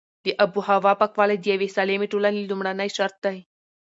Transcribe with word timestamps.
د 0.25 0.27
اوبو 0.43 0.61
او 0.63 0.65
هوا 0.77 0.93
پاکوالی 1.01 1.37
د 1.39 1.45
یوې 1.53 1.67
سالمې 1.75 2.07
ټولنې 2.13 2.41
لومړنی 2.49 2.89
شرط 2.95 3.15
دی. 3.25 3.37